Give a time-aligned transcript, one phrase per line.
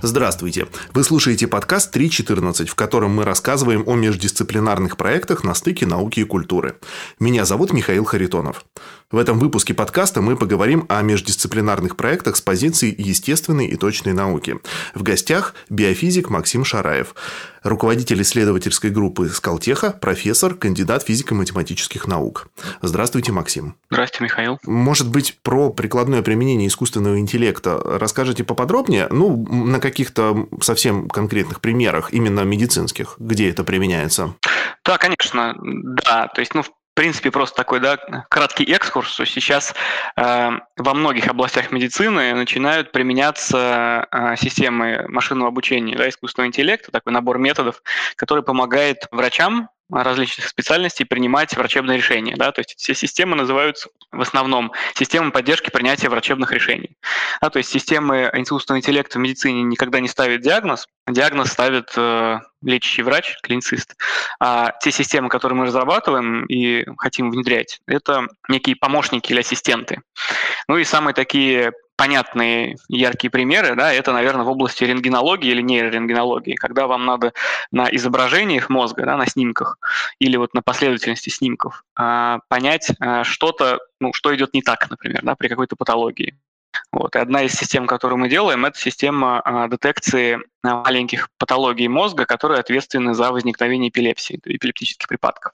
[0.00, 0.68] Здравствуйте!
[0.94, 6.24] Вы слушаете подкаст 3.14, в котором мы рассказываем о междисциплинарных проектах на стыке науки и
[6.24, 6.76] культуры.
[7.18, 8.64] Меня зовут Михаил Харитонов.
[9.10, 14.58] В этом выпуске подкаста мы поговорим о междисциплинарных проектах с позиции естественной и точной науки.
[14.94, 17.14] В гостях биофизик Максим Шараев,
[17.62, 22.48] руководитель исследовательской группы Скалтеха, профессор, кандидат физико-математических наук.
[22.82, 23.76] Здравствуйте, Максим.
[23.90, 24.58] Здравствуйте, Михаил.
[24.64, 29.08] Может быть, про прикладное применение искусственного интеллекта расскажете поподробнее?
[29.10, 34.34] Ну, на каких-то совсем конкретных примерах, именно медицинских, где это применяется?
[34.84, 36.28] Да, конечно, да.
[36.28, 37.96] То есть, ну, в принципе, просто такой да,
[38.28, 39.72] краткий экскурс, что сейчас
[40.16, 47.12] э, во многих областях медицины начинают применяться э, системы машинного обучения, да, искусственного интеллекта, такой
[47.12, 47.84] набор методов,
[48.16, 52.34] который помогает врачам различных специальностей принимать врачебные решения.
[52.36, 52.52] Да?
[52.52, 56.96] То есть все системы называются в основном системой поддержки принятия врачебных решений.
[57.40, 57.50] Да?
[57.50, 63.02] То есть системы искусственного интеллекта в медицине никогда не ставят диагноз, диагноз ставит э, лечащий
[63.02, 63.96] врач, клиницист.
[64.40, 70.02] А те системы, которые мы разрабатываем и хотим внедрять, это некие помощники или ассистенты.
[70.68, 76.54] Ну и самые такие понятные яркие примеры, да, это, наверное, в области рентгенологии или нейрорентгенологии,
[76.54, 77.32] когда вам надо
[77.72, 79.78] на изображениях мозга, да, на снимках
[80.20, 85.22] или вот на последовательности снимков а, понять а, что-то, ну, что идет не так, например,
[85.24, 86.38] да, при какой-то патологии.
[86.92, 87.16] Вот.
[87.16, 92.60] И одна из систем, которую мы делаем, это система а, детекции маленьких патологий мозга, которые
[92.60, 95.52] ответственны за возникновение эпилепсии, эпилептических припадков.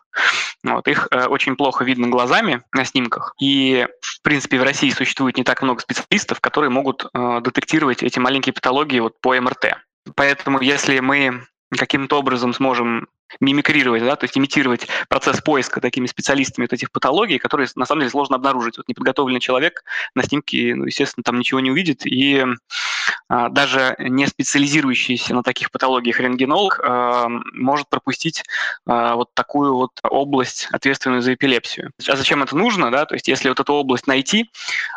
[0.65, 0.89] Вот.
[0.89, 3.35] Их э, очень плохо видно глазами на снимках.
[3.39, 8.19] И, в принципе, в России существует не так много специалистов, которые могут э, детектировать эти
[8.19, 9.77] маленькие патологии вот по МРТ.
[10.17, 13.09] Поэтому если мы каким-то образом сможем
[13.41, 18.01] мимикрировать, да, то есть имитировать процесс поиска такими специалистами вот этих патологий, которые на самом
[18.01, 18.77] деле сложно обнаружить.
[18.77, 22.45] Вот неподготовленный человек на снимке, ну, естественно, там ничего не увидит, и
[23.29, 28.45] а, даже не специализирующийся на таких патологиях рентгенолог а, может пропустить
[28.87, 31.93] а, вот такую вот область, ответственную за эпилепсию.
[32.09, 32.91] А зачем это нужно?
[32.91, 33.07] Да?
[33.07, 34.51] То есть если вот эту область найти,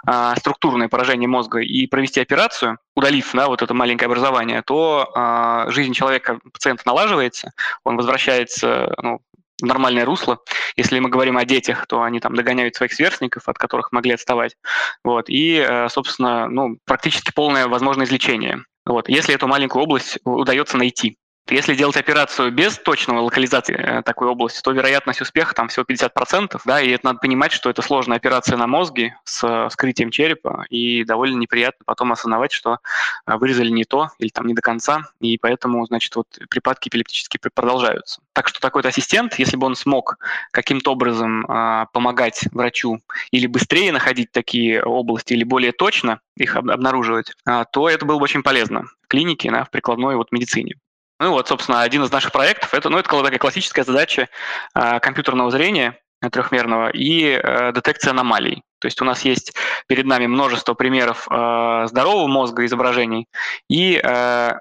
[0.05, 5.69] а, структурное поражение мозга, и провести операцию, удалив да, вот это маленькое образование, то а,
[5.69, 7.51] жизнь человека, пациента налаживается,
[7.83, 9.21] он возвращается ну,
[9.61, 10.39] в нормальное русло.
[10.75, 14.57] Если мы говорим о детях, то они там догоняют своих сверстников, от которых могли отставать.
[15.03, 15.29] Вот.
[15.29, 18.63] И, э, собственно, ну, практически полное возможное излечение.
[18.83, 19.09] Вот.
[19.09, 21.17] Если эту маленькую область удается найти.
[21.49, 26.59] Если делать операцию без точного локализации э, такой области, то вероятность успеха там всего 50%,
[26.65, 31.03] да, и это надо понимать, что это сложная операция на мозге с скрытием черепа, и
[31.03, 32.79] довольно неприятно потом осознавать, что
[33.25, 37.39] э, вырезали не то или там не до конца, и поэтому, значит, вот припадки эпилептические
[37.53, 38.21] продолжаются.
[38.33, 40.17] Так что такой ассистент, если бы он смог
[40.51, 42.99] каким-то образом э, помогать врачу
[43.31, 48.23] или быстрее находить такие области, или более точно их обнаруживать, э, то это было бы
[48.23, 50.75] очень полезно в клинике, да, в прикладной вот медицине.
[51.19, 54.29] Ну вот, собственно, один из наших проектов, это, ну, это такая классическая задача
[54.75, 55.99] э, компьютерного зрения
[56.31, 58.63] трехмерного и э, детекция аномалий.
[58.79, 59.53] То есть у нас есть
[59.87, 63.27] перед нами множество примеров э, здорового мозга изображений
[63.69, 64.51] и э,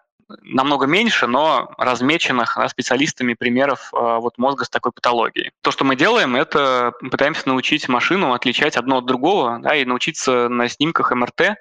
[0.42, 5.52] намного меньше, но размеченных да, специалистами примеров э, вот мозга с такой патологией.
[5.62, 10.48] То, что мы делаем, это пытаемся научить машину отличать одно от другого да, и научиться
[10.48, 11.54] на снимках МРТ э,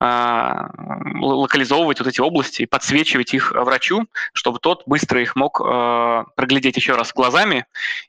[0.00, 6.76] локализовывать вот эти области и подсвечивать их врачу, чтобы тот быстро их мог э, проглядеть
[6.76, 7.66] еще раз глазами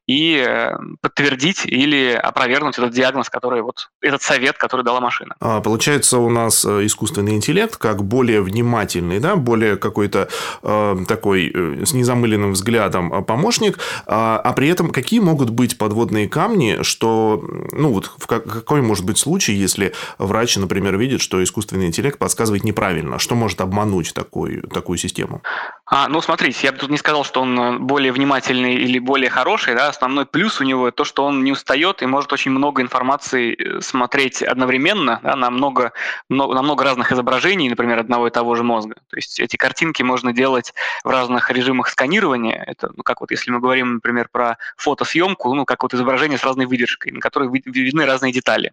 [0.07, 5.35] и э, подтвердить или опровергнуть этот диагноз, который вот этот совет, который дала машина.
[5.40, 10.29] А, получается, у нас э, искусственный интеллект как более внимательный, да, более как какой-то
[10.63, 11.52] э, такой
[11.85, 18.12] с незамыленным взглядом помощник, а при этом какие могут быть подводные камни, что, ну вот,
[18.18, 23.36] в какой может быть случай, если врач, например, видит, что искусственный интеллект подсказывает неправильно, что
[23.36, 25.42] может обмануть такую, такую систему?
[25.86, 29.30] А, ну, смотрите, я бы тут не сказал, что он э, более внимательный или более
[29.30, 32.81] хороший, да, основной плюс у него то, что он не устает и может очень много
[32.81, 35.91] информации э, смотреть одновременно, да, на много,
[36.29, 38.96] много, на много разных изображений, например, одного и того же мозга.
[39.09, 40.73] То есть эти картинки можно делать
[41.03, 42.64] в разных режимах сканирования.
[42.66, 46.44] Это, ну, как вот если мы говорим, например, про фотосъемку, ну, как вот изображение с
[46.46, 48.72] разной выдержкой, на которой видны разные детали.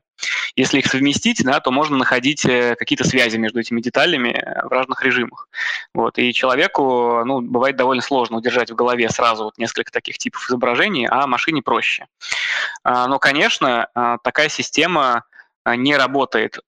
[0.54, 5.02] Если их совместить, да, то можно находить э, какие-то связи между этими деталями в разных
[5.04, 5.48] режимах.
[5.94, 6.18] Вот.
[6.18, 11.06] И человеку ну, бывает довольно сложно удержать в голове сразу вот несколько таких типов изображений,
[11.08, 12.06] а машине проще.
[12.82, 15.24] А, но, конечно, а, такая система
[15.76, 16.58] не работает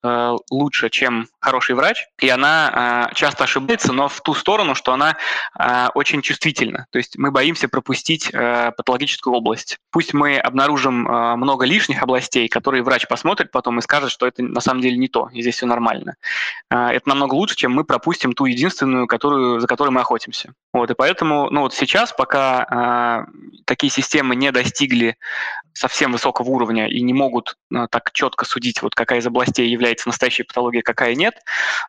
[0.51, 5.17] лучше, чем хороший врач, и она часто ошибается, но в ту сторону, что она
[5.95, 6.87] очень чувствительна.
[6.91, 9.79] То есть мы боимся пропустить патологическую область.
[9.91, 14.61] Пусть мы обнаружим много лишних областей, которые врач посмотрит потом и скажет, что это на
[14.61, 16.15] самом деле не то, и здесь все нормально.
[16.71, 20.53] Это намного лучше, чем мы пропустим ту единственную, которую, за которой мы охотимся.
[20.73, 23.27] Вот, и поэтому, ну вот сейчас, пока
[23.65, 25.17] такие системы не достигли
[25.73, 27.57] совсем высокого уровня и не могут
[27.91, 31.35] так четко судить, вот какая из областей является настоящей патологией, какая нет.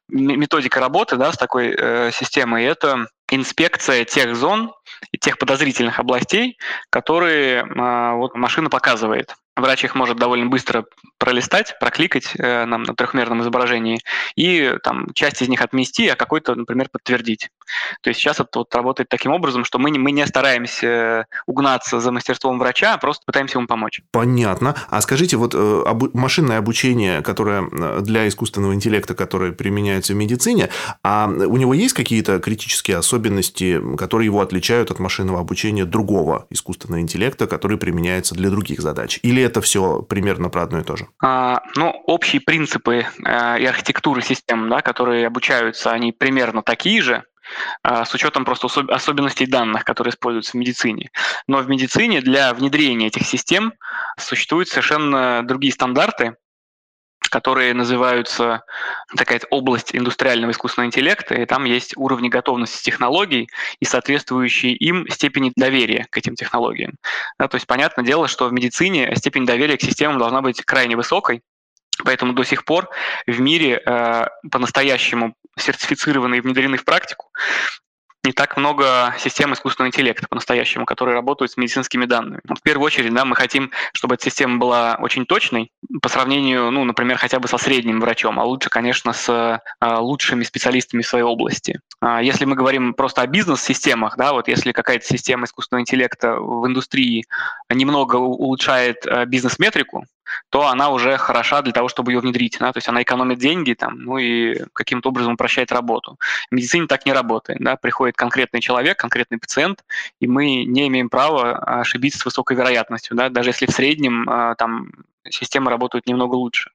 [0.10, 4.74] Методика работы да, с такой э, системой– это инспекция тех зон
[5.12, 6.58] и тех подозрительных областей,
[6.90, 9.36] которые э, вот машина показывает.
[9.56, 10.86] Врач их может довольно быстро
[11.18, 14.00] пролистать, прокликать э, нам на трехмерном изображении
[14.36, 17.50] и там часть из них отмести, а какой-то, например, подтвердить.
[18.02, 22.00] То есть сейчас это вот работает таким образом, что мы не, мы не стараемся угнаться
[22.00, 24.02] за мастерством врача, а просто пытаемся ему помочь.
[24.12, 24.76] Понятно.
[24.90, 30.16] А скажите, вот э, обу- машинное обучение, которое э, для искусственного интеллекта, которое применяется в
[30.16, 30.70] медицине,
[31.04, 37.02] а у него есть какие-то критические особенности, которые его отличают от машинного обучения другого искусственного
[37.02, 39.20] интеллекта, который применяется для других задач?
[39.24, 41.08] Или это все примерно про одно и то же?
[41.22, 47.24] А, ну, общие принципы а, и архитектуры систем, да, которые обучаются, они примерно такие же,
[47.84, 51.12] а, с учетом просто особенностей данных, которые используются в медицине.
[51.48, 53.74] Но в медицине для внедрения этих систем
[54.18, 56.36] существуют совершенно другие стандарты,
[57.32, 58.64] которые называются
[59.16, 63.50] такая область индустриального искусственного интеллекта, и там есть уровни готовности технологий
[63.80, 66.96] и соответствующие им степени доверия к этим технологиям.
[67.40, 70.96] Да, то есть понятное дело, что в медицине степень доверия к системам должна быть крайне
[70.96, 71.42] высокой,
[72.04, 72.90] Поэтому до сих пор
[73.28, 77.28] в мире э, по-настоящему сертифицированы и внедрены в практику
[78.24, 82.42] не так много систем искусственного интеллекта по-настоящему, которые работают с медицинскими данными.
[82.44, 85.72] В первую очередь, да, мы хотим, чтобы эта система была очень точной
[86.02, 90.44] по сравнению, ну, например, хотя бы со средним врачом, а лучше, конечно, с а, лучшими
[90.44, 91.80] специалистами в своей области.
[92.00, 96.68] А, если мы говорим просто о бизнес-системах, да, вот если какая-то система искусственного интеллекта в
[96.68, 97.26] индустрии
[97.70, 100.06] немного улучшает а, бизнес-метрику,
[100.50, 102.58] то она уже хороша для того, чтобы ее внедрить.
[102.60, 102.72] Да?
[102.72, 106.18] То есть она экономит деньги там, ну и каким-то образом упрощает работу.
[106.50, 107.60] В медицине так не работает.
[107.60, 107.76] Да?
[107.76, 109.84] Приходит конкретный человек, конкретный пациент,
[110.20, 113.30] и мы не имеем права ошибиться с высокой вероятностью, да?
[113.30, 114.92] даже если в среднем а, там
[115.30, 116.72] системы работают немного лучше.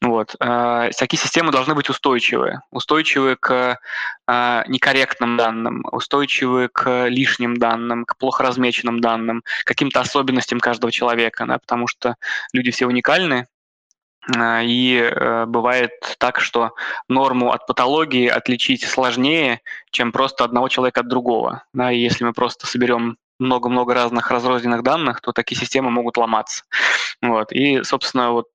[0.00, 0.36] Вот.
[0.40, 2.60] Э, такие системы должны быть устойчивые.
[2.70, 3.78] Устойчивые к
[4.28, 11.46] э, некорректным данным, устойчивые к лишним данным, к плохо размеченным данным, каким-то особенностям каждого человека,
[11.46, 12.16] да, потому что
[12.52, 13.46] люди все уникальны,
[14.34, 15.12] и
[15.46, 16.74] бывает так, что
[17.08, 21.62] норму от патологии отличить сложнее, чем просто одного человека от другого.
[21.74, 26.64] И если мы просто соберем много-много разных разрозненных данных, то такие системы могут ломаться.
[27.22, 27.52] Вот.
[27.52, 28.46] И, собственно, вот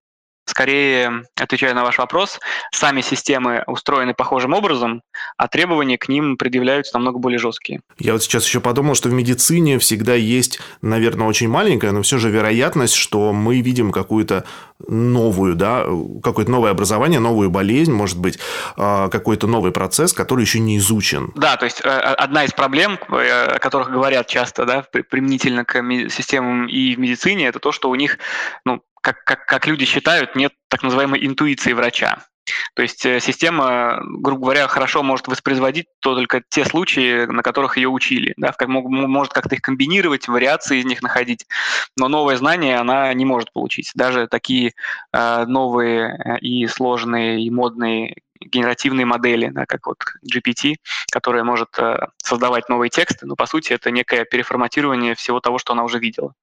[0.45, 2.39] скорее, отвечая на ваш вопрос,
[2.71, 5.01] сами системы устроены похожим образом,
[5.37, 7.81] а требования к ним предъявляются намного более жесткие.
[7.99, 12.17] Я вот сейчас еще подумал, что в медицине всегда есть, наверное, очень маленькая, но все
[12.17, 14.45] же вероятность, что мы видим какую-то
[14.87, 15.85] новую, да,
[16.23, 18.39] какое-то новое образование, новую болезнь, может быть,
[18.75, 21.31] а, какой-то новый процесс, который еще не изучен.
[21.35, 25.81] Да, то есть э, одна из проблем, э, о которых говорят часто, да, применительно к
[26.09, 28.17] системам и в медицине, это то, что у них
[28.65, 32.19] ну, как, как, как люди считают, нет так называемой интуиции врача.
[32.75, 37.77] То есть э, система, грубо говоря, хорошо может воспроизводить то только те случаи, на которых
[37.77, 38.33] ее учили.
[38.37, 41.45] Да, может как-то их комбинировать, вариации из них находить,
[41.97, 43.91] но новое знание она не может получить.
[43.95, 44.73] Даже такие
[45.13, 50.75] э, новые э, и сложные, и модные генеративные модели, да, как вот GPT,
[51.11, 55.73] которая может э, создавать новые тексты, но по сути это некое переформатирование всего того, что
[55.73, 56.33] она уже видела.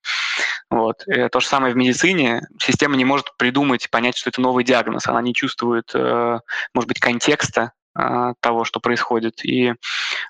[0.70, 1.06] Вот.
[1.06, 2.42] И то же самое в медицине.
[2.60, 5.06] Система не может придумать, понять, что это новый диагноз.
[5.06, 6.40] Она не чувствует, э,
[6.74, 9.74] может быть, контекста э, того, что происходит, и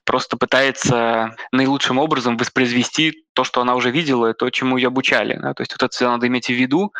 [0.04, 5.38] просто пытается наилучшим образом воспроизвести то, что она уже видела, то, чему ее обучали.
[5.40, 5.54] Да?
[5.54, 6.92] То есть вот это все надо иметь в виду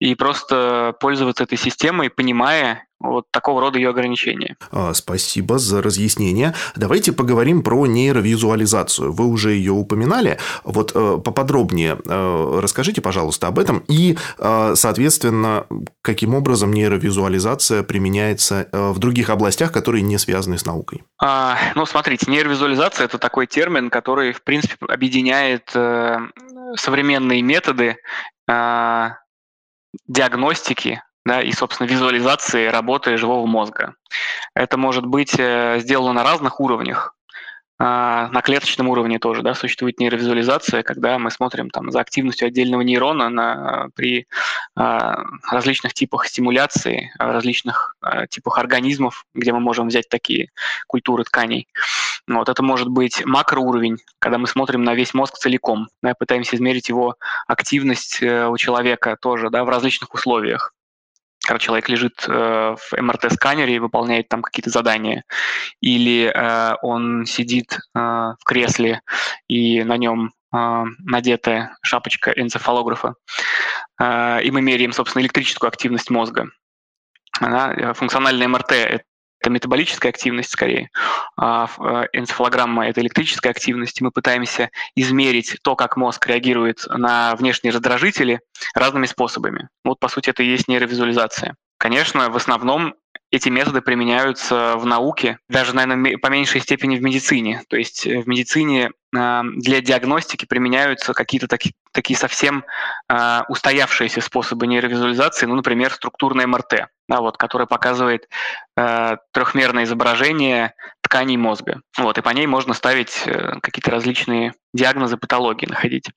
[0.00, 4.56] и просто пользоваться этой системой, понимая, вот такого рода ее ограничения.
[4.70, 6.54] А, спасибо за разъяснение.
[6.74, 9.12] Давайте поговорим про нейровизуализацию.
[9.12, 10.38] Вы уже ее упоминали.
[10.64, 13.84] Вот э, поподробнее э, расскажите, пожалуйста, об этом.
[13.88, 15.66] И, э, соответственно,
[16.02, 21.02] каким образом нейровизуализация применяется в других областях, которые не связаны с наукой?
[21.22, 25.72] А, ну, смотрите, нейровизуализация– это такой термин, который, в принципе, объединяет
[26.76, 27.96] современные методы
[30.06, 33.94] диагностики да, и, собственно, визуализации работы живого мозга.
[34.54, 37.14] Это может быть э, сделано на разных уровнях.
[37.76, 42.82] А, на клеточном уровне тоже да, существует нейровизуализация, когда мы смотрим там, за активностью отдельного
[42.82, 44.26] нейрона на, при
[44.76, 50.50] а, различных типах стимуляции, различных а, типах организмов, где мы можем взять такие
[50.86, 51.66] культуры тканей.
[52.28, 56.88] Вот, это может быть макроуровень, когда мы смотрим на весь мозг целиком, да, пытаемся измерить
[56.88, 57.16] его
[57.48, 60.72] активность э, у человека тоже да, в различных условиях
[61.44, 65.24] когда человек лежит э, в МРТ-сканере и выполняет там какие-то задания,
[65.80, 69.00] или э, он сидит э, в кресле
[69.48, 73.14] и на нем э, надета шапочка энцефалографа,
[74.00, 76.48] и мы меряем, собственно, электрическую активность мозга.
[77.40, 79.04] Да, функциональный МРТ
[79.44, 80.88] это метаболическая активность скорее,
[81.36, 84.00] а э, энцефалограмма– это электрическая активность.
[84.00, 88.40] Мы пытаемся измерить то, как мозг реагирует на внешние раздражители
[88.74, 89.68] разными способами.
[89.84, 91.56] Вот, по сути, это и есть нейровизуализация.
[91.76, 92.94] Конечно, в основном
[93.34, 97.62] эти методы применяются в науке, даже, наверное, по меньшей степени в медицине.
[97.68, 102.64] То есть э, в медицине э, для диагностики применяются какие-то такие, такие совсем
[103.48, 108.28] устоявшиеся способы нейровизуализации, ну, например, структурное МРТ да, вот, которая показывает
[108.76, 111.80] э, трехмерное изображение тканей мозга.
[111.98, 116.10] Вот, и по ней можно ставить э, какие-то различные диагнозы, патологии находить.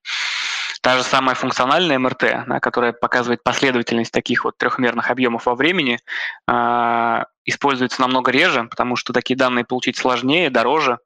[0.87, 5.99] Та же самая функциональная МРТ, да, которая показывает последовательность таких вот трехмерных объемов во времени,
[6.49, 10.99] э, используется намного реже, потому что такие данные получить сложнее, дороже.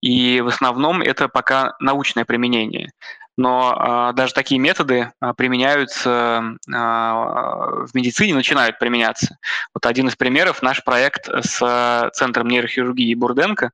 [0.00, 2.92] И в основном это пока научное применение
[3.36, 9.38] но а, даже такие методы а, применяются а, в медицине, начинают применяться.
[9.72, 13.70] Вот один из примеров– наш проект с Центром нейрохирургии Бурденко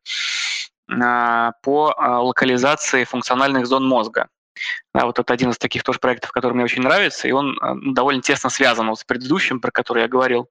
[0.88, 4.28] по локализации функциональных зон мозга.
[4.94, 7.58] Да, вот это один из таких тоже проектов, который мне очень нравится, и он
[7.94, 10.48] довольно тесно связан вот с предыдущим, про который я говорил.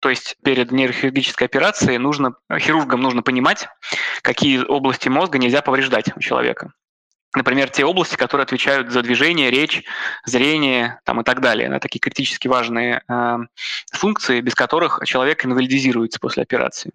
[0.00, 3.68] То есть перед нейрохирургической операцией нужно, хирургам нужно понимать,
[4.22, 6.72] какие области мозга нельзя повреждать у человека
[7.34, 9.82] например, те области, которые отвечают за движение, речь,
[10.24, 11.68] зрение там, и так далее.
[11.68, 13.36] Это такие критически важные э,
[13.92, 16.92] функции, без которых человек инвалидизируется после операции.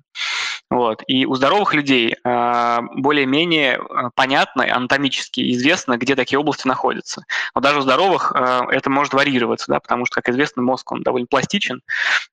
[0.69, 1.03] Вот.
[1.07, 7.23] И у здоровых людей э, более-менее э, понятно, анатомически известно, где такие области находятся.
[7.55, 11.01] Но даже у здоровых э, это может варьироваться, да, потому что, как известно, мозг он
[11.01, 11.81] довольно пластичен,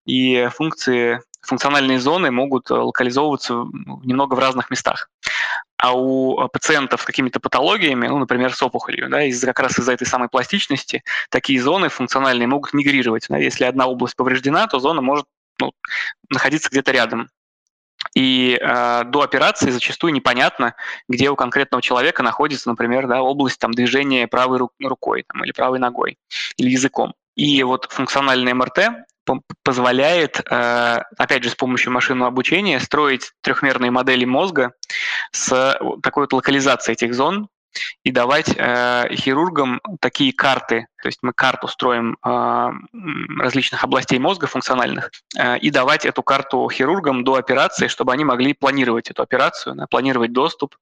[0.04, 3.64] и функции функциональные зоны могут локализовываться
[4.04, 5.08] немного в разных местах.
[5.78, 9.78] А у э, пациентов с какими-то патологиями, ну, например, с опухолью, да, из как раз
[9.78, 13.26] из-за этой самой пластичности, такие зоны функциональные могут мигрировать.
[13.28, 13.38] Да.
[13.38, 15.26] Если одна область повреждена, то зона может
[15.58, 15.72] ну,
[16.30, 17.28] находиться где-то рядом.
[18.16, 20.74] И э, до операции зачастую непонятно,
[21.06, 25.78] где у конкретного человека находится, например, да, область там, движения правой рукой там, или правой
[25.78, 26.16] ногой
[26.56, 27.12] или языком.
[27.36, 29.04] И вот функциональный МРТ
[29.62, 34.72] позволяет, э, опять же, с помощью машинного обучения строить трехмерные модели мозга
[35.32, 37.48] с такой вот локализацией этих зон
[38.04, 42.70] и давать э, хирургам такие карты, то есть мы карту строим э,
[43.38, 48.54] различных областей мозга функциональных, э, и давать эту карту хирургам до операции, чтобы они могли
[48.54, 50.76] планировать эту операцию, да, планировать доступ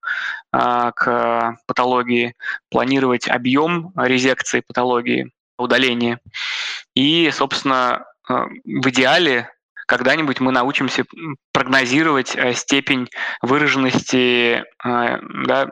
[0.52, 2.34] э, к патологии,
[2.70, 6.20] планировать объем резекции патологии, удаления.
[6.94, 9.50] И, собственно, а, в идеале
[9.86, 11.04] когда-нибудь мы научимся
[11.52, 13.08] прогнозировать э, степень
[13.42, 15.68] выраженности а, да,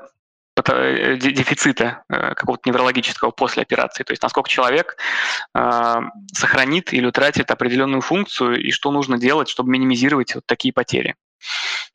[0.68, 4.04] э, дефицита э, какого-то неврологического после операции.
[4.04, 4.96] То есть насколько человек
[6.32, 11.16] сохранит или утратит определенную функцию и что нужно делать, чтобы минимизировать вот такие потери.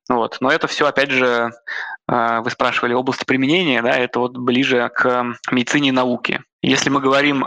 [0.09, 0.38] Вот.
[0.39, 1.51] Но это все, опять же,
[2.07, 6.43] вы спрашивали область применения, да, это вот ближе к медицине и науке.
[6.62, 7.45] Если мы говорим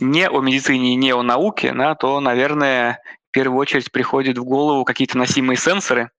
[0.00, 4.44] не о медицине и не о науке, да, то, наверное, в первую очередь приходят в
[4.44, 6.10] голову какие-то носимые сенсоры,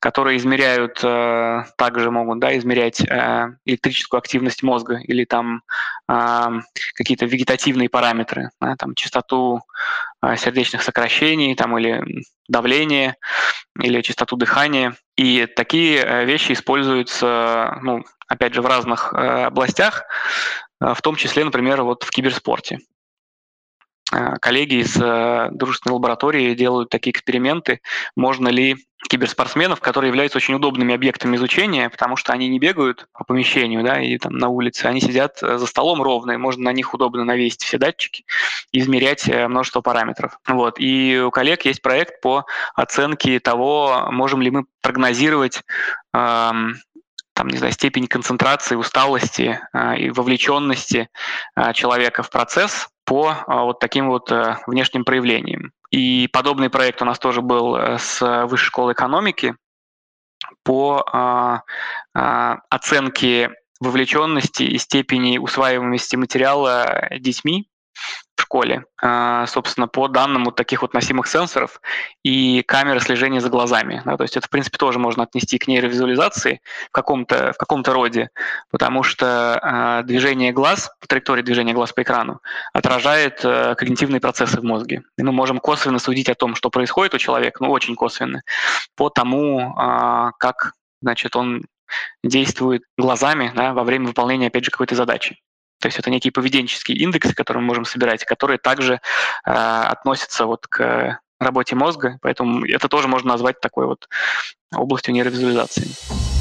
[0.00, 5.62] которые измеряют, э, также могут да, измерять э, электрическую активность мозга или там
[6.08, 6.46] э,
[6.94, 9.60] какие-то вегетативные параметры, да, там частоту
[10.22, 12.02] э, сердечных сокращений там, или
[12.48, 13.16] давление,
[13.78, 14.96] или частоту дыхания.
[15.16, 20.04] И такие э, вещи используются, ну, опять же, в разных э, областях.
[20.80, 22.78] А, в том числе, например, вот в киберспорте.
[24.12, 27.80] А, коллеги из э, дружественной лаборатории делают такие эксперименты,
[28.16, 28.76] можно ли
[29.08, 34.00] киберспортсменов, которые являются очень удобными объектами изучения, потому что они не бегают по помещению да,
[34.00, 37.24] и там на улице, они сидят э, за столом ровно, и можно на них удобно
[37.24, 38.24] навесить все датчики
[38.72, 40.38] измерять э, множество параметров.
[40.46, 40.74] Вот.
[40.78, 45.62] И у коллег есть проект по оценке того, можем ли мы прогнозировать
[47.34, 51.08] там, не знаю, степень концентрации, усталости э, и вовлеченности
[51.56, 54.32] э, человека в процесс по э, вот таким вот
[54.66, 55.72] внешним проявлениям.
[55.90, 59.56] И подобный проект у нас тоже был с Высшей школы экономики
[60.62, 61.62] по
[62.12, 67.68] оценке вовлеченности и степени усваиваемости материала детьми
[68.40, 71.80] в школе, а, собственно, по данным вот таких вот носимых сенсоров
[72.22, 74.02] и камеры слежения за глазами.
[74.06, 77.92] Да, то есть это, в принципе, тоже можно отнести к нейровизуализации в каком-то в каком-то
[77.92, 78.30] роде,
[78.70, 82.40] потому что э, движение глаз, траектория движения глаз по экрану
[82.72, 85.02] отражает э, когнитивные процессы в мозге.
[85.18, 88.42] И мы можем косвенно судить о том, что происходит у человека, ну, очень косвенно,
[88.96, 91.64] по тому, э, как значит, он
[92.24, 95.36] действует глазами да, во время выполнения, опять же, какой-то задачи.
[95.80, 100.66] То есть это некие поведенческие индексы, которые мы можем собирать, которые также э, относятся вот
[100.66, 104.08] к работе мозга, поэтому это тоже можно назвать такой вот
[104.74, 106.39] областью нейровизуализации.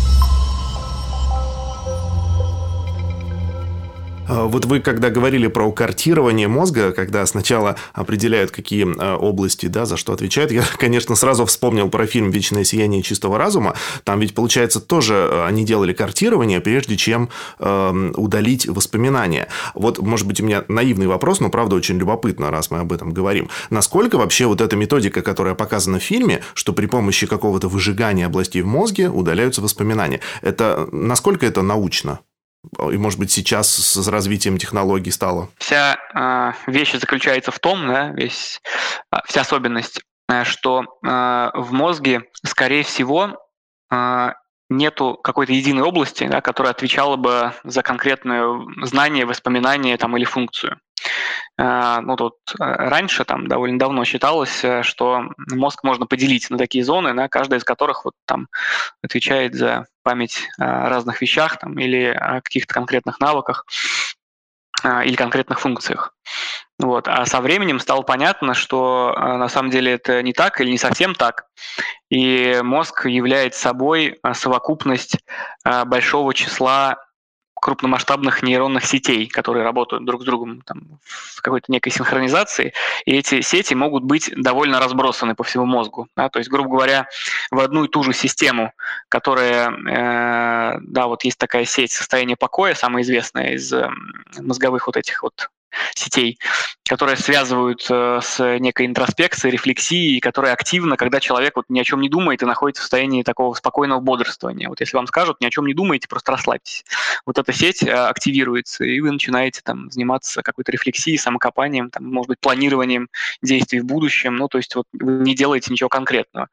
[4.30, 9.98] Вот вы, когда говорили про картирование мозга, когда сначала определяют, какие а, области, да, за
[9.98, 13.76] что отвечают, я, конечно, сразу вспомнил про фильм «Вечное сияние чистого разума».
[14.04, 19.48] Там ведь, получается, тоже а, они делали картирование, прежде чем э, удалить воспоминания.
[19.74, 23.12] Вот, может быть, у меня наивный вопрос, но, правда, очень любопытно, раз мы об этом
[23.12, 23.50] говорим.
[23.70, 28.62] Насколько вообще вот эта методика, которая показана в фильме, что при помощи какого-то выжигания областей
[28.62, 32.20] в мозге удаляются воспоминания, это насколько это научно?
[32.92, 35.50] И, может быть, сейчас с развитием технологий стало?
[35.58, 38.60] Вся э, вещь заключается в том, да, весь,
[39.14, 43.38] э, вся особенность, э, что э, в мозге, скорее всего,
[43.92, 44.34] э,
[44.70, 48.46] нету какой-то единой области, да, которая отвечала бы за конкретное
[48.84, 50.80] знание, воспоминание там, или функцию.
[51.58, 56.58] Э, ну, тут э, раньше, там, довольно давно считалось, э, что мозг можно поделить на
[56.58, 58.48] такие зоны, да, каждая из которых вот там
[59.04, 63.66] отвечает за память о разных вещах там, или о каких-то конкретных навыках
[64.82, 66.14] или конкретных функциях.
[66.80, 67.10] Вот.
[67.10, 71.16] А со временем стало понятно, что на самом деле это не так или не совсем
[71.16, 71.48] так.
[72.10, 75.18] И мозг является собой совокупность
[75.66, 76.98] большого числа
[77.62, 82.74] крупномасштабных нейронных сетей, которые работают друг с другом там, в какой-то некой синхронизации,
[83.06, 86.08] и эти сети могут быть довольно разбросаны по всему мозгу.
[86.16, 86.30] Да?
[86.30, 87.08] То есть, грубо говоря,
[87.52, 88.74] в одну и ту же систему,
[89.10, 93.90] которая, э, да, вот есть такая сеть состояния покоя, самая известная из э,
[94.40, 95.50] мозговых вот этих вот
[95.96, 96.40] сетей,
[96.90, 102.02] которые связывают э, с некой интроспекцией, рефлексией, которые активно, когда человек вот ни о чем
[102.02, 104.70] не думает и находится в состоянии такого спокойного бодрствования.
[104.70, 106.84] Вот если вам скажут, ни о чем не думайте, просто расслабьтесь.
[107.28, 112.30] Вот эта сеть э, активируется, и вы начинаете там заниматься какой-то рефлексией, самокопанием, там, может
[112.30, 113.10] быть, планированием
[113.44, 116.48] действий в будущем, ну, то есть вот вы не делаете ничего конкретного.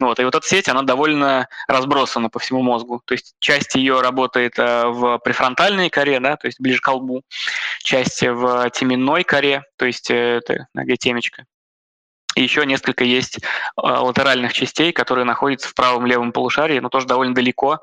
[0.00, 3.02] Вот, и вот эта сеть, она довольно разбросана по всему мозгу.
[3.04, 7.22] То есть часть ее работает э, в префронтальной коре, да, то есть ближе к колбу,
[7.82, 11.44] часть в теменной коре, то есть э, это где темечко.
[12.34, 13.40] И еще несколько есть э,
[13.76, 17.80] латеральных частей, которые находятся в правом-левом полушарии, но тоже довольно далеко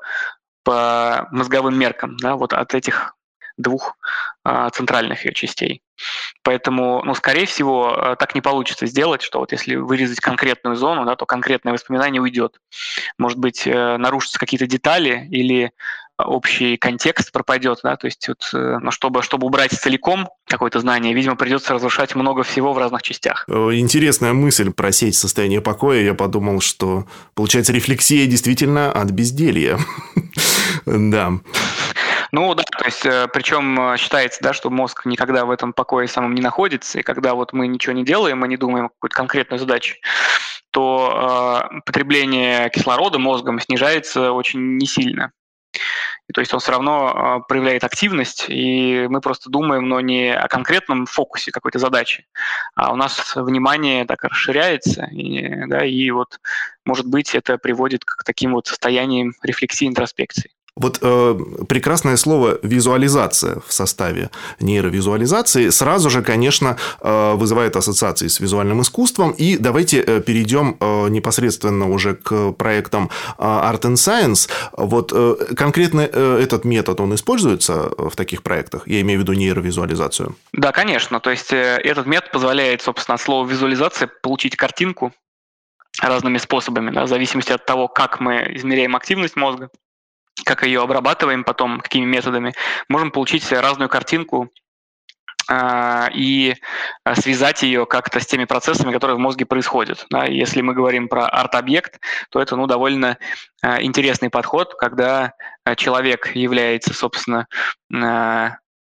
[0.64, 3.16] по мозговым меркам, да, вот от этих
[3.56, 3.96] двух
[4.42, 5.82] а, центральных ее частей.
[6.42, 11.04] Поэтому, ну, скорее всего, э, так не получится сделать, что вот если вырезать конкретную зону,
[11.04, 12.58] да, то конкретное воспоминание уйдет.
[13.18, 15.72] Может быть, нарушатся какие-то детали или
[16.24, 21.14] общий контекст пропадет, да, то есть вот, э, но чтобы, чтобы убрать целиком какое-то знание,
[21.14, 23.44] видимо, придется разрушать много всего в разных частях.
[23.48, 26.02] Э, интересная мысль про сеть состояния покоя.
[26.02, 29.78] Я подумал, что, получается, рефлексия действительно от безделья.
[30.86, 31.32] Да.
[32.32, 36.34] Ну да, то есть э, причем считается, да, что мозг никогда в этом покое самом
[36.34, 39.58] не находится, и когда вот мы ничего не делаем, мы не думаем о какой-то конкретной
[39.58, 39.96] задаче,
[40.70, 45.32] то э, потребление кислорода мозгом снижается очень не сильно.
[46.30, 50.32] И, то есть он все равно а, проявляет активность, и мы просто думаем, но не
[50.32, 52.24] о конкретном фокусе какой-то задачи,
[52.76, 56.38] а у нас внимание так расширяется, и, да, и вот,
[56.84, 60.52] может быть, это приводит к таким вот состояниям рефлексии, интроспекции.
[60.76, 64.30] Вот э, прекрасное слово визуализация в составе
[64.60, 69.32] нейровизуализации сразу же, конечно, э, вызывает ассоциации с визуальным искусством.
[69.32, 74.48] И давайте э, перейдем э, непосредственно уже к проектам э, Art and Science.
[74.76, 78.86] Вот э, конкретно э, этот метод, он используется в таких проектах?
[78.86, 80.36] Я имею в виду нейровизуализацию.
[80.52, 81.20] Да, конечно.
[81.20, 85.12] То есть э, этот метод позволяет, собственно, от слова визуализация получить картинку
[86.00, 89.70] разными способами, да, в зависимости от того, как мы измеряем активность мозга
[90.44, 92.54] как ее обрабатываем потом, какими методами,
[92.88, 94.50] можем получить разную картинку
[95.50, 96.54] а, и
[97.14, 100.06] связать ее как-то с теми процессами, которые в мозге происходят.
[100.28, 101.98] Если мы говорим про арт-объект,
[102.30, 103.18] то это ну, довольно
[103.60, 105.32] а, интересный подход, когда
[105.64, 107.48] а, человек является, собственно,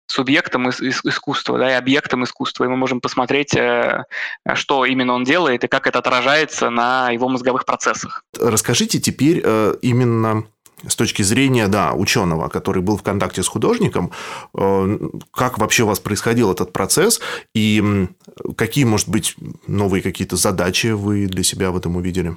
[0.08, 3.50] субъектом искусства да, и объектом искусства, и мы можем посмотреть,
[4.54, 8.22] что именно он делает и как это отражается на его мозговых процессах.
[8.38, 9.38] Расскажите теперь
[9.82, 10.46] именно
[10.88, 14.12] с точки зрения, да, ученого, который был в контакте с художником,
[14.56, 14.98] э,
[15.32, 17.20] как вообще у вас происходил этот процесс
[17.54, 18.08] и
[18.56, 22.36] какие, может быть, новые какие-то задачи вы для себя в этом увидели?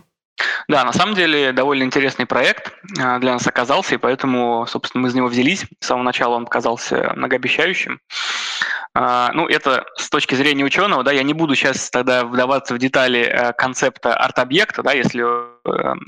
[0.67, 5.09] Да, на самом деле довольно интересный проект э, для нас оказался, и поэтому, собственно, мы
[5.09, 5.65] из него взялись.
[5.79, 7.99] С самого начала он показался многообещающим.
[8.93, 12.79] А, ну, это с точки зрения ученого, да, я не буду сейчас тогда вдаваться в
[12.79, 15.55] детали э, концепта арт-объекта, да, если э,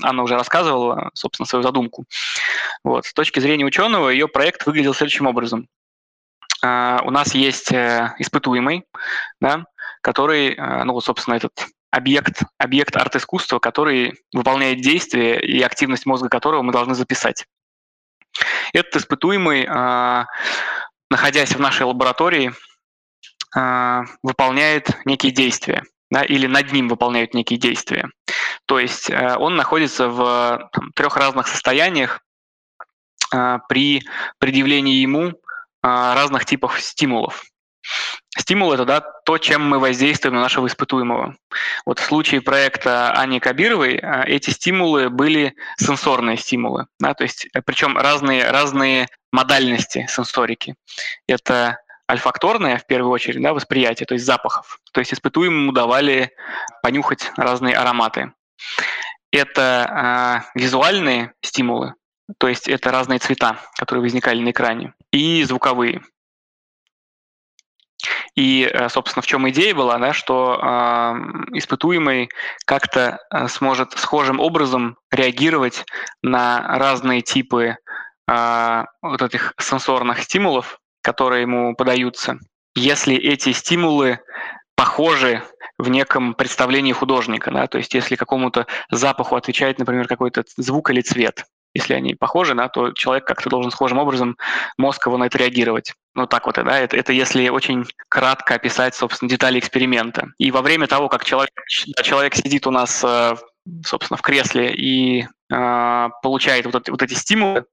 [0.02, 2.04] Анна уже рассказывала, собственно, свою задумку.
[2.84, 3.06] Вот.
[3.06, 5.68] С точки зрения ученого ее проект выглядел следующим образом.
[6.62, 8.84] А, у нас есть э, испытуемый,
[9.40, 9.64] да,
[10.00, 11.52] который, ну, вот, собственно, этот
[11.92, 17.46] объект, объект арт-искусства, который выполняет действие и активность мозга которого мы должны записать.
[18.72, 20.26] Этот испытуемый, а,
[21.10, 22.52] находясь в нашей лаборатории,
[23.54, 28.08] а, выполняет некие действия, да, или над ним выполняют некие действия.
[28.66, 32.20] То есть э, он находится в там, трех разных состояниях
[33.32, 34.02] а, при
[34.38, 35.32] предъявлении ему
[35.82, 37.44] а, разных типов стимулов.
[38.38, 41.36] Стимул– это да, то, чем мы воздействуем на нашего испытуемого.
[41.84, 47.62] Вот в случае проекта Ани Кабировой эти стимулы были сенсорные стимулы, да, то есть э,
[47.62, 50.76] причем разные, разные модальности сенсорики.
[51.26, 51.78] Это
[52.10, 54.80] альфакторное, в первую очередь, да, восприятие, то есть запахов.
[54.92, 56.30] То есть испытуемому давали
[56.82, 58.32] понюхать разные ароматы.
[59.30, 61.94] Это э, визуальные стимулы,
[62.38, 66.02] то есть это разные цвета, которые возникали на экране, и звуковые.
[68.34, 72.30] И, э, собственно, в чем идея была, да, что э, испытуемый
[72.64, 75.84] как-то э, сможет схожим образом реагировать
[76.22, 77.76] на разные типы
[78.28, 82.38] э, вот этих сенсорных стимулов, которые ему подаются,
[82.74, 84.20] если эти стимулы
[84.76, 85.42] похожи
[85.82, 91.00] в неком представлении художника, да, то есть если какому-то запаху отвечает, например, какой-то звук или
[91.00, 94.36] цвет, если они похожи, да, то человек как-то должен схожим образом
[94.78, 95.94] мозг его на это реагировать.
[96.14, 100.28] Ну так вот, да, это, это если очень кратко описать, собственно, детали эксперимента.
[100.38, 103.34] И во время того, как человек, человек сидит у нас э,
[103.84, 105.26] собственно, в кресле и
[106.22, 107.64] получает вот, вот эти стимулы,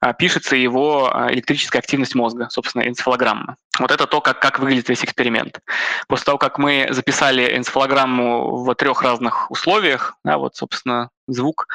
[0.00, 3.56] э, пишется его а, электрическая активность мозга, собственно, энцефалограмма.
[3.78, 5.60] Вот это то, как, как выглядит весь эксперимент.
[6.08, 11.68] После того, как мы записали энцефалограмму в трех разных условиях, да, вот, собственно, звук,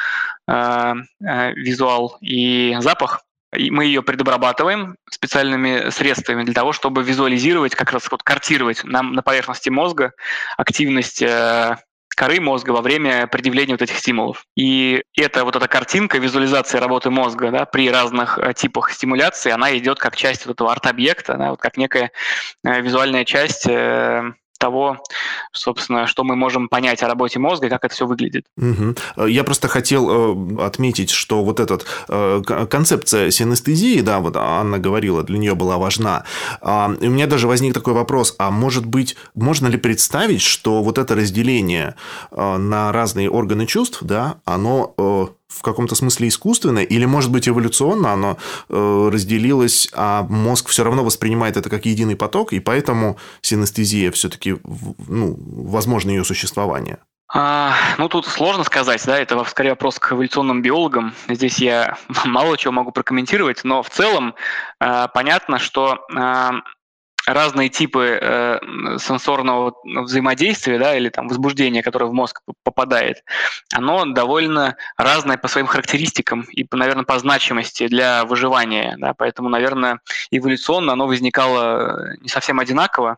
[0.47, 3.21] э, э, визуал и запах,
[3.55, 9.13] и мы ее предобрабатываем специальными средствами для того, чтобы визуализировать, как раз вот картировать нам
[9.13, 10.13] на поверхности мозга
[10.57, 11.77] активность э,
[12.19, 14.43] коры мозга во время предъявления вот этих стимулов.
[14.57, 19.77] И эта вот эта картинка визуализации работы мозга да, при разных э, типах стимуляции, она
[19.77, 22.11] идет как часть вот этого арт-объекта, да, вот как некая
[22.65, 24.97] э, визуальная часть э, того,
[25.51, 28.45] собственно, что мы можем понять о работе мозга и как это все выглядит.
[28.57, 29.27] Угу.
[29.27, 35.23] Я просто хотел э, отметить, что вот эта э, концепция синестезии, да, вот Анна говорила,
[35.23, 36.25] для нее была важна.
[36.61, 40.83] А, и у меня даже возник такой вопрос, а может быть, можно ли представить, что
[40.83, 41.95] вот это разделение
[42.31, 44.93] на разные органы чувств, да, оно
[45.49, 48.37] в каком-то смысле искусственное, или, может быть, эволюционно оно
[48.69, 54.57] э, разделилось, а мозг все равно воспринимает это как единый поток, и поэтому синестезия все-таки,
[55.07, 56.99] ну, возможно ее существование.
[57.31, 61.13] А, ну, тут сложно сказать, да, это скорее вопрос к эволюционным биологам.
[61.27, 64.33] Здесь я мало чего могу прокомментировать, но в целом
[64.79, 66.49] э, понятно, что э,
[67.33, 68.59] разные типы э,
[68.99, 73.23] сенсорного взаимодействия да, или там возбуждения, которое в мозг попадает,
[73.73, 78.95] оно довольно разное по своим характеристикам и, наверное, по значимости для выживания.
[78.97, 79.99] Да, поэтому, наверное,
[80.31, 83.17] эволюционно оно возникало не совсем одинаково.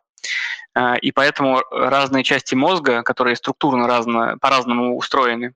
[0.76, 5.54] Э, и поэтому разные части мозга, которые структурно разно, по-разному устроены,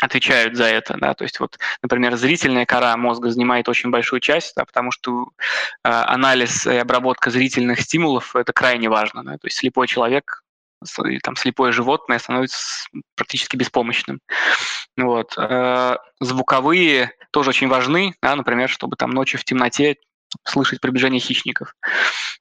[0.00, 4.54] отвечают за это, да, то есть вот, например, зрительная кора мозга занимает очень большую часть,
[4.56, 5.28] да, потому что
[5.84, 10.42] э, анализ и обработка зрительных стимулов это крайне важно, да, то есть слепой человек,
[11.22, 14.20] там слепое животное становится практически беспомощным,
[14.96, 15.34] вот.
[15.36, 19.96] Э, звуковые тоже очень важны, да, например, чтобы там ночью в темноте
[20.44, 21.74] слышать приближение хищников.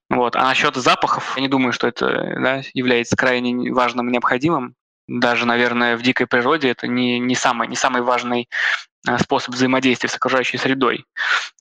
[0.10, 0.36] Вот.
[0.36, 2.08] А насчет запахов, я не думаю, что это
[2.39, 4.76] да, является крайне важным и необходимым
[5.08, 8.50] даже, наверное, в дикой природе это не, не, самый, не самый важный
[9.08, 11.06] э, способ взаимодействия с окружающей средой.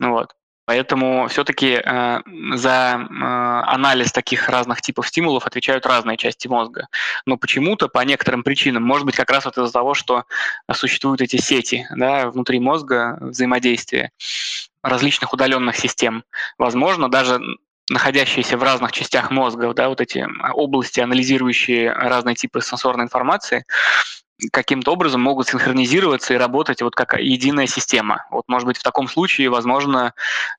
[0.01, 0.35] Вот.
[0.67, 2.21] Поэтому все-таки э,
[2.55, 3.25] за э,
[3.67, 6.89] анализ таких разных типов стимулов отвечают разные части мозга.
[7.27, 10.25] Но почему-то, по некоторым причинам, может быть, как раз вот из-за того, что
[10.73, 14.11] существуют эти сети да, внутри мозга взаимодействия
[14.83, 16.25] различных удаленных систем.
[16.57, 17.41] Возможно, даже
[17.91, 23.65] находящиеся в разных частях мозга, да, вот эти области, анализирующие разные типы сенсорной информации,
[24.53, 28.27] каким-то образом могут синхронизироваться и работать вот как единая система.
[28.31, 30.13] Вот, может быть, в таком случае, возможно,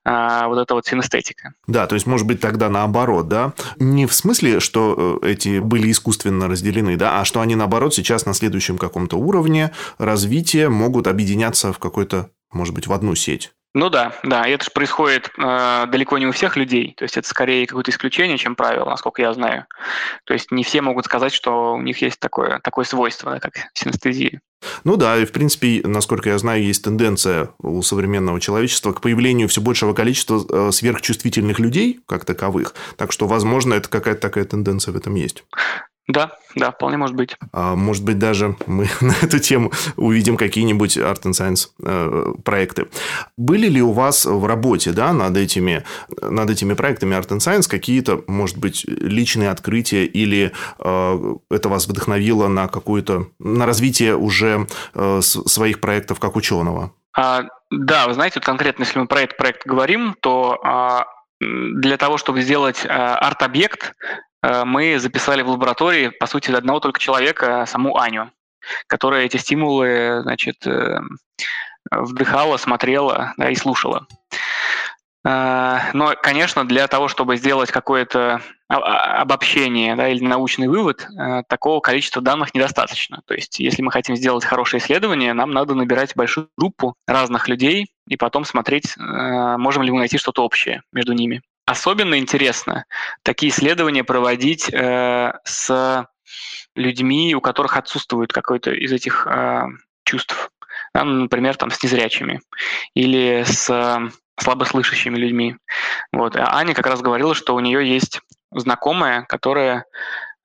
[0.06, 1.54] э, вот эта вот синестетика.
[1.68, 3.54] Да, то есть, может быть, тогда наоборот, да?
[3.78, 8.26] Не в смысле, что э, эти были искусственно разделены, да, а что они, наоборот, сейчас
[8.26, 13.52] на следующем каком-то уровне развития могут объединяться в какой-то, может быть, в одну сеть.
[13.76, 17.18] Ну да, да, и это же происходит э, далеко не у всех людей, то есть
[17.18, 19.66] это скорее какое-то исключение, чем правило, насколько я знаю.
[20.24, 23.68] То есть не все могут сказать, что у них есть такое, такое свойство, да, как
[23.74, 24.40] синестезия.
[24.86, 29.50] Ну да, и в принципе, насколько я знаю, есть тенденция у современного человечества к появлению
[29.50, 32.76] все большего количества э, сверхчувствительных людей, как таковых.
[32.96, 35.44] Так что, возможно, это какая-то такая тенденция в этом есть.
[36.08, 37.36] Да, да, вполне может быть.
[37.52, 42.88] А, может быть, даже мы на эту тему увидим какие-нибудь Art and Science э, проекты.
[43.38, 45.84] Были ли у вас в работе да, над, этими,
[46.22, 51.88] над этими проектами Art and Science какие-то, может быть, личные открытия или э, это вас
[51.88, 56.92] вдохновило на какую-то на развитие уже э, своих проектов как ученого?
[57.18, 61.06] А, да, вы знаете, вот конкретно, если мы про этот проект говорим, то а,
[61.40, 64.35] для того, чтобы сделать арт-объект, Э,
[64.66, 68.32] мы записали в лаборатории, по сути, одного только человека, саму Аню,
[68.88, 71.00] которая эти стимулы, значит, э,
[71.92, 74.08] вдыхала, смотрела да, и слушала.
[75.26, 81.08] Э, но, конечно, для того, чтобы сделать какое-то обобщение да, или научный вывод,
[81.48, 83.22] такого количества данных недостаточно.
[83.28, 87.92] То есть, если мы хотим сделать хорошее исследование, нам надо набирать большую группу разных людей
[88.08, 91.44] и потом смотреть, можем ли мы найти что-то общее между ними.
[91.66, 92.86] Особенно интересно
[93.24, 96.08] такие исследования проводить э, с
[96.76, 99.64] людьми, у которых отсутствует какой-то из этих э,
[100.04, 100.52] чувств.
[100.94, 102.42] Да, например, там, с незрячими
[102.94, 105.58] или с э, слабослышащими людьми.
[106.12, 106.36] Вот.
[106.36, 109.86] А Аня как раз говорила, что у нее есть знакомая, которая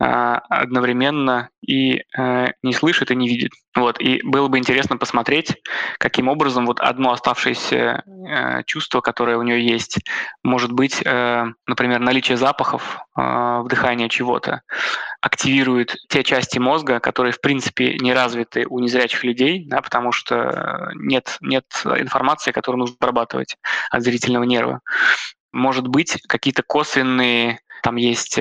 [0.01, 3.53] одновременно и э, не слышит и не видит.
[3.77, 4.01] Вот.
[4.01, 5.55] И было бы интересно посмотреть,
[5.99, 9.99] каким образом вот одно оставшееся э, чувство, которое у нее есть,
[10.43, 14.63] может быть, э, например, наличие запахов, вдыхание чего-то,
[15.21, 20.91] активирует те части мозга, которые, в принципе, не развиты у незрячих людей, да, потому что
[20.95, 23.59] нет, нет информации, которую нужно обрабатывать
[23.91, 24.81] от зрительного нерва.
[25.53, 28.39] Может быть, какие-то косвенные, там есть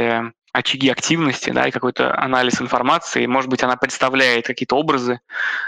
[0.54, 3.26] очаги активности, да, и какой-то анализ информации.
[3.26, 5.20] Может быть, она представляет какие-то образы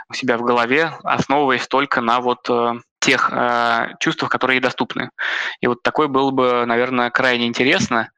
[0.10, 5.10] у себя в голове, основываясь только на вот э, тех э, чувствах, которые ей доступны.
[5.60, 8.12] И вот такой было бы, наверное, крайне интересно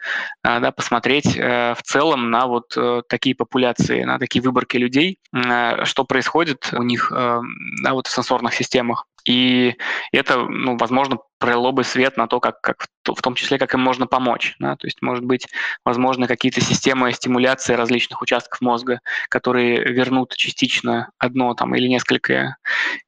[0.43, 5.19] э, да, посмотреть э, в целом на вот э, такие популяции, на такие выборки людей,
[5.34, 7.41] э, что происходит у них э,
[7.82, 9.06] да, вот в сенсорных системах.
[9.25, 9.75] И
[10.12, 13.81] это, ну, возможно, пролило бы свет на то, как, как в том числе, как им
[13.81, 14.55] можно помочь.
[14.59, 14.75] Да?
[14.75, 15.47] То есть, может быть,
[15.86, 22.57] возможно, какие-то системы стимуляции различных участков мозга, которые вернут частично одно там, или несколько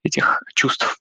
[0.03, 0.99] этих чувств.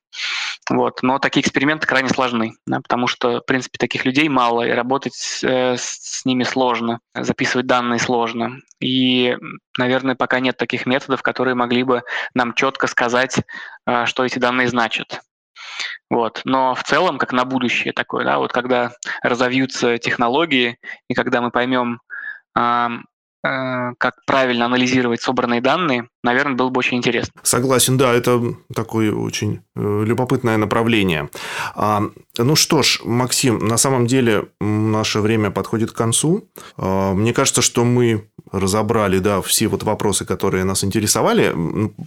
[0.70, 1.03] Вот.
[1.03, 5.40] Но такие эксперименты крайне сложны, да, потому что, в принципе, таких людей мало, и работать
[5.42, 8.59] э, с ними сложно, записывать данные сложно.
[8.81, 9.37] И,
[9.79, 12.03] наверное, пока нет таких методов, которые могли бы
[12.35, 13.40] нам четко сказать,
[13.87, 15.20] э, что эти данные значат.
[16.09, 16.40] Вот.
[16.44, 21.50] Но в целом, как на будущее такое, да, вот когда разовьются технологии, и когда мы
[21.50, 22.00] поймем,
[23.45, 27.33] как правильно анализировать собранные данные, наверное, было бы очень интересно.
[27.43, 28.41] Согласен, да, это
[28.75, 31.29] такое очень э, любопытное направление.
[31.75, 32.05] А,
[32.39, 36.49] ну что ж, Максим, на самом деле наше время подходит к концу.
[36.79, 41.55] А, мне кажется, что мы разобрали, да, все вот вопросы, которые нас интересовали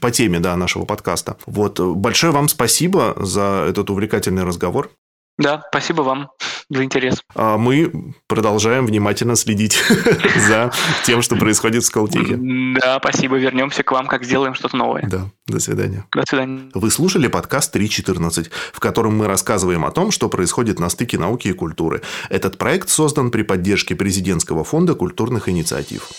[0.02, 1.38] по теме, да, нашего подкаста.
[1.45, 4.89] Вот, большое вам спасибо за этот увлекательный разговор.
[5.38, 6.30] Да, спасибо вам
[6.69, 7.23] за интерес.
[7.36, 9.80] А мы продолжаем внимательно следить
[10.47, 10.71] за
[11.06, 12.38] тем, что происходит в Скалтехе.
[12.38, 13.38] Да, спасибо.
[13.38, 15.08] Вернемся к вам, как сделаем что-то новое.
[15.08, 16.06] Да, до свидания.
[16.12, 16.69] До свидания.
[16.73, 21.50] Вы слушали подкаст 3.14, в котором мы рассказываем о том, что происходит на стыке науки
[21.50, 22.02] и культуры.
[22.30, 26.10] Этот проект создан при поддержке президентского фонда культурных инициатив.